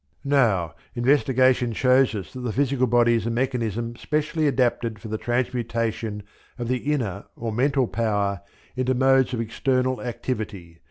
Now, 0.25 0.73
investigation 0.95 1.73
shows 1.73 2.11
that 2.33 2.39
the 2.39 2.51
physical 2.51 2.87
body, 2.87 3.13
is 3.13 3.27
a 3.27 3.29
mechanism 3.29 3.95
specially 3.97 4.47
adapted 4.47 4.97
for 4.97 5.09
the 5.09 5.19
transmutation 5.19 6.23
of 6.57 6.67
the 6.67 6.91
inner 6.91 7.25
or 7.35 7.51
mental 7.53 7.85
power 7.85 8.41
into 8.75 8.95
modes 8.95 9.31
of 9.35 9.41
external 9.41 10.01
activity. 10.01 10.79